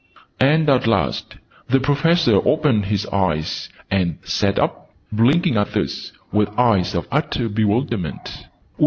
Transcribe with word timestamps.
And 0.39 0.67
at 0.67 0.87
last 0.87 1.35
the 1.69 1.79
Professor 1.79 2.37
opened 2.43 2.87
his 2.87 3.05
eyes, 3.05 3.69
and 3.91 4.17
sat 4.23 4.57
up, 4.57 4.89
blinking 5.11 5.57
at 5.57 5.77
us 5.77 6.11
with 6.31 6.49
eyes 6.57 6.95
of 6.95 7.07
utter 7.11 7.47
bewilderment. 7.47 8.47